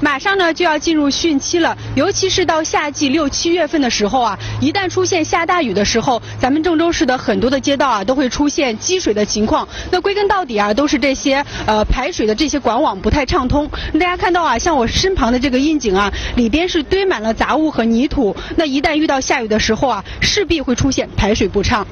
[0.00, 9.66] 马上呢就要进入汛期了，尤其是到夏季六七月份的时候啊，一旦出现下大雨的时候，咱们郑州市的很多的街道啊都会出现积水的情况。
[9.90, 13.68] 那归根到底啊，都是这些呃排水的这些管网不太畅通。
[13.94, 18.34] 大家看到啊，像我身旁的这个窨井啊，里边是堆满了杂物和泥土。
[18.56, 21.86] 那一旦遇到下雨的时候啊，势必会出现排水不畅。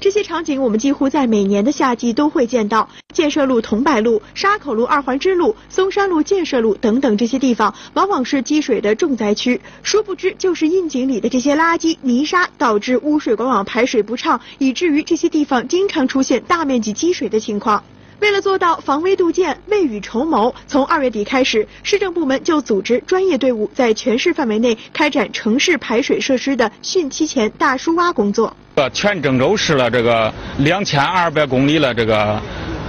[0.00, 2.88] 这些场景我们几乎在每年的夏季都会见到。
[3.12, 9.60] 建设路、桐柏路、沙口路二环支路、松山路建设路等等这些地方，往往是积水的重灾区。
[9.82, 17.82] 殊不知，就是窨井里的这些垃圾、泥沙，导致污水管网排水不畅，以至于这些地方经常出现大面积积水的情况。
[18.24, 28.56] 为了做到防微杜渐、未雨绸缪，从二月底开始，市政部门就组织专业队伍在全市范围内开展城市排水设施的汛期前大疏挖工作。
[28.76, 32.40] 呃，全郑州市了这个两千二百公里了这个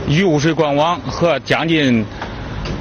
[0.07, 2.05] 雨污水管网和将近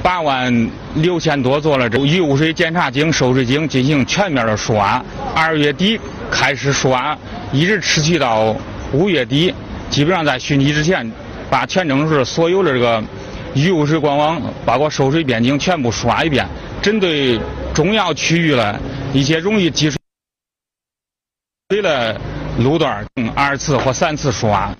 [0.01, 5.03] 八万六千多座了这雨污水检查井、收水井进行全面的疏挖。
[5.35, 5.99] 二月底
[6.31, 7.17] 开始疏挖，
[7.51, 8.55] 一直持续到
[8.93, 9.53] 五月底，
[9.89, 11.11] 基本上在汛期之前，
[11.49, 13.03] 把全郑州市所有的这个
[13.53, 16.47] 雨水管网，包括收水边井全部刷一遍。
[16.81, 17.39] 针对
[17.73, 18.79] 重要区域的
[19.13, 19.89] 一些容易积
[21.69, 22.19] 水的。
[22.57, 24.73] 路段二次或三次刷。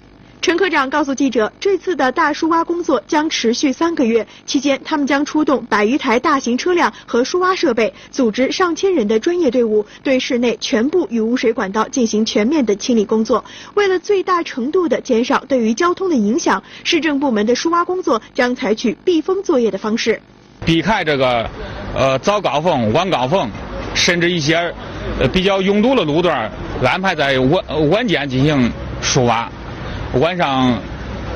[0.45, 13.43] 陈科长告诉记者，这次的大疏挖工作将持续三个月，期间他们将出动百余台大型车辆和疏挖设备，组织上千人的专业队伍，对市内全部雨污水管道进行全面的清理工作。
[13.73, 20.21] 为了最大程度的减少对于交通的影响，市政部门的疏挖工作将采取避风作业的方式，
[20.63, 21.49] 避开这个
[21.95, 23.49] 呃早高峰、晚高峰，
[23.95, 24.71] 甚至一些
[25.19, 26.51] 呃比较拥堵的路段。
[26.83, 29.49] 安排在晚晚间进行疏挖，
[30.19, 30.79] 晚上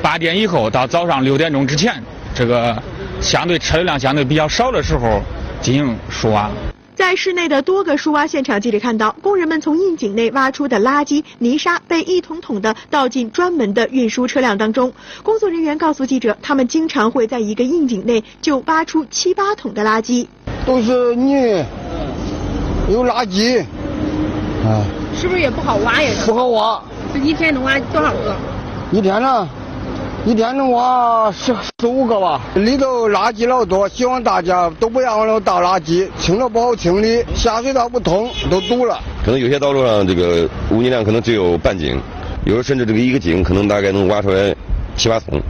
[0.00, 2.02] 八点以后到早上六点钟之前，
[2.34, 2.74] 这个
[3.20, 5.20] 相对车流量相对比较少的时候
[5.60, 6.48] 进行疏挖。
[6.94, 14.90] 在市内的多个疏挖现场，记者看到工人们从窨井内挖出的垃圾泥沙被一桶桶的倒进专门的运输车辆当中。
[15.22, 20.26] 工作人员告诉记者，他们经常会在一个窨井内就挖出七八桶的垃圾，
[20.64, 21.62] 都是泥，
[22.88, 23.60] 有垃圾，
[24.64, 24.80] 啊。
[25.14, 26.10] 是不是也不好挖呀？
[26.24, 26.82] 不好挖。
[27.12, 28.34] 这一天能挖多少个？
[28.92, 29.48] 一天呢，
[30.26, 32.40] 一天能挖十十五个吧。
[32.56, 38.98] 里头垃圾老多，希望大家都不要往里倒垃圾，清了不好清理，下水道不通，都堵了。
[39.24, 42.00] 可能有些道路上这个污泥量可能只有半井，
[42.44, 44.52] 有时甚至这个一个井可能大概能挖出来
[44.96, 45.40] 七八桶。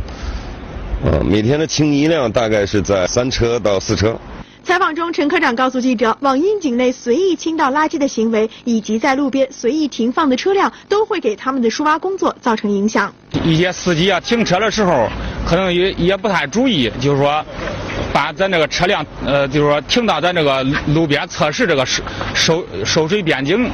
[1.02, 4.14] 呃，每天的清泥量大概是在三车到四车。
[4.70, 13.12] 采访中，陈科长告诉记者，往窨井内随意倾倒垃圾的行为，以及在路边随意停放的车辆，都会给他们的疏挖工作造成影响。
[13.44, 15.08] 一些司机啊，停车的时候
[15.44, 17.44] 可能也也不太注意，就是说。
[18.12, 22.02] 把咱这个车辆，呃，就是说停到咱这个路边测试这个收
[22.34, 23.70] 收收水边井，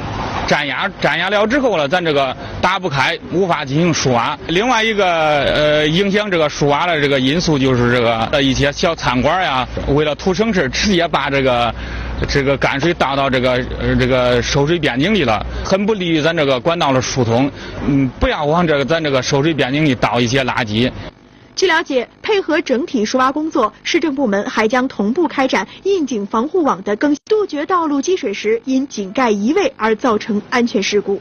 [0.47, 4.37] 占压占压了之后了，咱这个打不开，无法进行疏挖。
[4.47, 11.73] 另外一个呃影响这个疏挖的这个因素就是这个呃一些小餐馆呀，为了图省事，直接把这个
[12.27, 17.51] 这个泔水倒到这个呃这个收水边井里了，很不利于咱这个管道的疏通。
[17.85, 20.89] 嗯，不要往这个咱这个收水边井里倒一些垃圾。
[21.57, 31.19] 据了解，配合整体疏挖工作，市政部门还将同步开展窨井防护网的更新，杜绝道路积水时因井盖移位而造成安全事故。